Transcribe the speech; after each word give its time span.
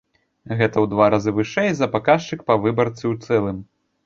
Гэта 0.59 0.67
ў 0.67 0.85
два 0.93 1.09
разы 1.13 1.33
вышэй 1.39 1.69
за 1.83 1.89
паказчык 1.97 2.39
па 2.49 2.59
выбарцы 2.65 3.03
ў 3.13 3.23
цэлым. 3.29 3.63